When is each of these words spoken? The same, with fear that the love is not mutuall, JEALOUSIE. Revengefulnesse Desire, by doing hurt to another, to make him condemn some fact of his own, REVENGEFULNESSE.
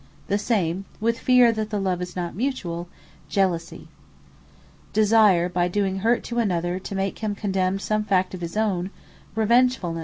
The 0.29 0.39
same, 0.39 0.85
with 0.99 1.19
fear 1.19 1.51
that 1.51 1.69
the 1.69 1.79
love 1.79 2.01
is 2.01 2.15
not 2.15 2.33
mutuall, 2.33 2.87
JEALOUSIE. 3.29 3.85
Revengefulnesse 3.87 4.93
Desire, 4.93 5.47
by 5.47 5.67
doing 5.67 5.99
hurt 5.99 6.23
to 6.23 6.39
another, 6.39 6.79
to 6.79 6.95
make 6.95 7.19
him 7.19 7.35
condemn 7.35 7.77
some 7.77 8.03
fact 8.03 8.33
of 8.33 8.41
his 8.41 8.57
own, 8.57 8.89
REVENGEFULNESSE. 9.35 9.99